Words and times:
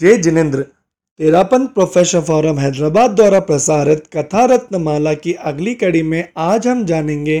जय 0.00 0.16
Jinendra. 0.16 0.62
Terapanth 1.20 1.66
professional 1.66 2.22
forum 2.22 2.58
Hyderabad 2.58 3.10
द्वारा 3.10 3.38
प्रसारित 3.40 4.02
कथा 4.12 4.44
रत्नमाला 4.44 5.12
की 5.14 5.32
अगली 5.42 5.74
कड़ी 5.74 6.02
में 6.02 6.28
आज 6.36 6.66
हम 6.68 6.84
जानेंगे 6.84 7.38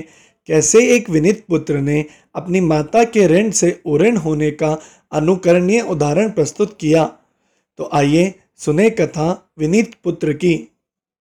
कैसे 0.48 0.84
एक 0.86 1.10
विनीत 1.10 1.44
पुत्र 1.48 1.78
ने 1.78 2.04
अपनी 2.34 2.60
माता 2.60 3.02
के 3.04 3.26
ऋण 3.26 3.50
से 3.50 3.82
उऋण 3.86 4.16
होने 4.16 4.50
का 4.50 4.70
अनुकरणीय 5.12 5.80
उदाहरण 5.80 6.30
प्रस्तुत 6.30 6.76
किया। 6.80 7.04
तो 7.78 7.90
आइए 7.92 8.34
सुने 8.56 8.88
कथा 8.90 9.28
विनीत 9.58 9.94
पुत्र 10.04 10.32
की। 10.32 10.54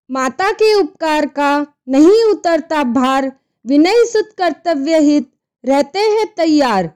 माता 0.10 0.52
के 0.52 0.74
उपकार 0.74 1.26
का 1.26 1.52
नहीं 1.88 2.24
उतरता 2.24 2.84
भार, 2.84 3.32
विनय 3.66 4.06
सुत 4.06 4.32
कर्तव्य 4.38 5.00
हित, 5.00 5.30
रहते 5.64 6.00
हैं 6.00 6.26
तैयार। 6.38 6.92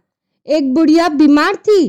एक 0.47 0.73
बुढ़िया 0.73 1.09
बीमार 1.09 1.55
थी, 1.55 1.81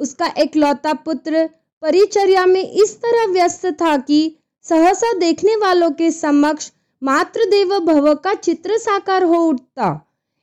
उसका 0.00 0.32
एकलौता 0.38 0.92
पुत्र 0.94 1.48
परिचर्या 1.82 2.44
में 2.46 2.62
इस 2.62 2.96
तरह 2.96 3.32
व्यस्त 3.32 3.66
था 3.72 3.96
कि 3.96 4.20
सहसा 4.66 5.12
देखने 5.12 5.54
वालों 5.56 5.90
के 5.90 6.10
समक्ष 6.10 6.70
मात्र 7.02 7.44
देव 7.50 7.78
भव 7.78 8.14
का 8.14 8.34
चित्र 8.34 8.78
साकार 8.78 9.22
हो 9.22 9.44
उठता। 9.44 9.88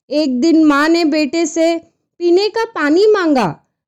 एक 0.10 0.40
दिन 0.42 0.64
माँ 0.66 0.88
ने 0.90 1.04
बेटे 1.06 1.46
से 1.46 1.78
पीने 2.20 2.48
का 2.50 2.66
पानी 2.66 3.06
मांगा। 3.08 3.48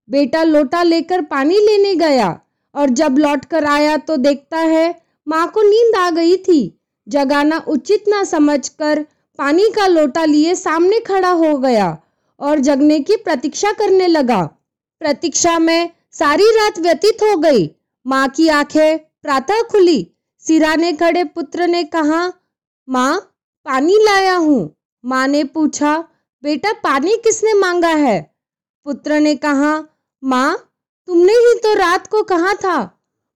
बेटा 0.10 0.44
लोटा 0.44 0.84
लेकर 0.84 1.22
पानी 1.22 1.60
लेने 1.60 1.96
गया 1.96 2.40
और 2.76 2.90
जब 2.92 3.18
लौट 3.18 3.46
कर 3.46 3.66
आया 3.66 3.98
तो 3.98 4.18
देखता 4.18 4.58
है 4.58 4.96
माँ 5.28 5.48
को 5.48 5.62
नींद 5.62 5.96
आ 5.96 6.10
गई 6.12 6.38
थी। 6.38 6.62
जगाना 7.08 7.64
उचित 7.68 8.04
ना 8.08 8.24
समझकर 8.24 9.06
पानी 9.40 9.70
का 9.70 9.88
लोटा 9.88 10.24
लिए 10.26 10.56
सामने 10.56 11.00
खड़ा 11.00 11.30
हो 11.32 11.58
गया 11.58 11.98
और 12.40 12.60
जगने 12.60 13.00
की 13.00 13.16
प्रतीक्षा 13.16 13.72
करने 13.72 14.08
लगा। 14.08 14.44
प्रतीक्षा 15.02 15.58
में 15.60 15.90
सारी 16.20 16.46
रात 16.52 16.80
व्यतीत 16.80 17.22
हो 17.24 17.36
गई। 17.38 17.70
माँ 18.06 18.28
की 18.30 18.48
आँखें 18.48 18.98
प्रातः 18.98 19.62
खुली। 19.62 20.16
सिराने 20.40 20.94
खड़े 20.94 21.24
पुत्र 21.24 21.68
ने 21.68 21.84
कहा, 21.84 22.34
माँ, 22.90 23.18
पानी 23.66 23.98
लाया 23.98 24.36
हूँ। 24.36 24.76
माँ 25.06 25.28
ने 25.28 25.44
पूछा, 25.44 25.98
बेटा, 26.44 26.74
पानी 26.74 27.16
किसने 27.18 27.54
मांगा 27.54 27.88
है? 27.88 28.36
पुत्र 28.86 29.20
ने 29.20 29.36
कहा, 29.36 29.84
माँ, 30.24 30.58
तुमने 31.08 31.34
ही 31.34 31.54
तो 31.54 31.74
रात 31.74 32.08
को 32.08 32.24
कहा 32.24 32.54
था। 32.54 32.84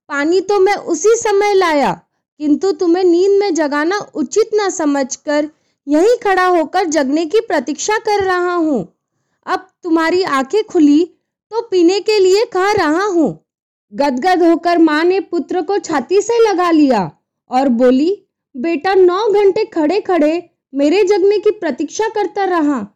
पानी 0.10 0.42
तो 0.42 0.60
मैं 0.60 0.76
उसी 0.76 1.16
समय 1.16 1.54
लाया, 1.54 1.94
किंतु 2.40 2.72
तुम्हें 2.72 3.04
नींद 3.04 3.40
में 3.40 3.54
जगाना 3.54 3.98
उचित 4.16 4.50
न 4.56 4.70
समझकर 4.70 5.50
यहीं 5.88 6.18
खड़ा 6.18 6.46
होकर 6.46 6.86
जगने 6.86 7.26
की 7.26 7.40
प्रतीक्षा 7.40 7.98
कर 7.98 8.24
रहा 8.24 8.54
हूँ। 8.54 8.98
अब 9.46 9.70
तुम्हारी 9.84 10.24
आँखें 10.24 10.64
खुली 10.64 11.18
तो 11.52 11.62
पीने 11.62 12.00
के 12.00 12.20
लिए 12.20 12.46
कह 12.46 12.72
रहा 12.72 13.06
हूँ। 13.06 13.46
गदगद 13.94 14.44
होकर 14.44 14.78
माँ 14.78 15.04
ने 15.04 15.20
पुत्र 15.20 15.62
को 15.62 15.78
छाती 15.78 16.22
से 16.22 16.50
लगा 16.50 16.72
लिया 16.72 17.12
और 17.50 17.70
बोली, 17.70 18.28
बेटा 18.58 18.94
नौ 18.94 19.30
घंटे 19.30 19.66
खड़े 19.66 20.02
खड़े 20.02 20.50
मेरे 20.74 21.04
जगने 21.04 21.40
की 21.40 21.52
प्रतीक्षा 21.52 22.08
करता 22.08 22.44
रहा। 22.44 22.88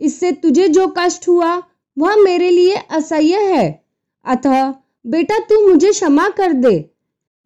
इससे 0.00 0.32
तुझे 0.32 0.68
जो 0.68 0.94
कष्ट 0.98 1.28
हुआ, 1.28 1.62
वह 1.98 2.16
मेरे 2.16 2.50
लिए 2.50 2.74
असह्य 2.90 3.40
है। 3.40 3.84
अतः, 4.24 4.74
बेटा 5.06 5.38
तू 5.38 5.68
मुझे 5.68 5.90
क्षमा 5.90 6.28
कर 6.28 6.52
दे। 6.52 6.90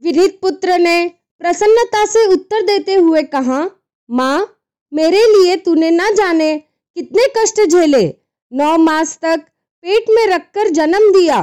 विरित 0.02 0.38
पुत्र 0.42 0.78
ने 0.78 1.10
प्रसन्नता 1.38 2.06
से 2.06 2.26
उत्तर 2.32 2.62
देते 2.62 2.94
हुए 2.94 3.22
कहा, 3.22 3.70
माँ, 4.10 4.58
मेरे 4.92 5.18
लिए 5.18 5.56
तूने 5.56 5.90
न 5.90 6.14
जाने 6.14 6.58
कितने 6.94 7.26
कष्ट 7.38 7.60
झेले। 7.66 8.14
नौ 8.52 8.76
मास 8.78 9.18
तक 9.22 9.46
पेट 9.88 10.10
में 10.10 10.26
रखकर 10.26 10.68
जन्म 10.68 11.12
दिया। 11.12 11.38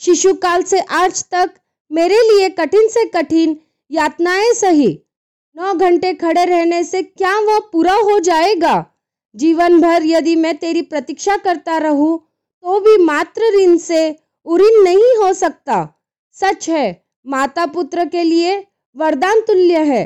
शिशुकाल 0.00 0.62
से 0.62 0.78
आज 0.80 1.24
तक 1.24 1.50
मेरे 1.90 2.20
लिए 2.22 2.48
कठिन 2.50 2.88
से 2.88 3.04
कठिन 3.06 3.56
यातनाएँ 3.90 4.52
सही। 4.54 4.88
नौ 5.56 5.74
घंटे 5.74 6.12
खड़े 6.14 6.44
रहने 6.44 6.82
से 6.84 7.02
क्या 7.02 7.38
वह 7.40 7.58
पूरा 7.72 7.94
हो 7.94 8.18
जाएगा? 8.20 8.74
जीवन 9.34 9.80
भर 9.80 10.06
यदि 10.06 10.36
मैं 10.36 10.56
तेरी 10.56 10.82
प्रतीक्षा 10.82 11.36
करता 11.36 11.76
रहूँ 11.78 12.18
तो 12.18 12.80
भी 12.80 12.96
मात्र 13.04 13.52
ऋण 13.56 13.76
से 13.76 14.00
उऋण 14.46 14.82
नहीं 14.84 15.14
हो 15.16 15.32
सकता। 15.34 15.78
सच 16.36 16.68
है, 16.70 17.04
माता 17.26 17.66
पुत्र 17.66 18.04
के 18.04 18.24
लिए 18.24 18.58
वरदान 18.96 19.40
तुल्य 19.40 19.84
है। 19.84 20.04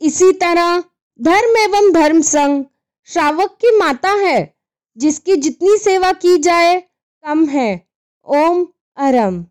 इसी 0.00 0.32
तरह 0.32 0.82
धर्म 1.20 1.56
एवं 1.58 1.92
धर्म 1.92 2.20
संघ 2.22 2.64
श्रावक 3.08 3.56
की 3.60 3.76
माता 3.78 4.10
है, 4.18 4.54
जिसकी 4.96 5.36
जितनी 5.36 5.78
सेवा 5.78 6.12
की 6.14 6.38
जाए 6.38 6.82
कम 7.24 7.44
है। 7.48 7.68
ओम 8.28 8.66
अरम। 8.96 9.44